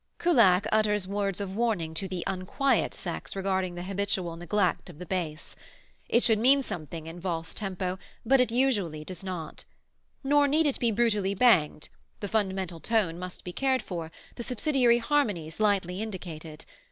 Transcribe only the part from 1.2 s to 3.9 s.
of warning to the "unquiet" sex regarding the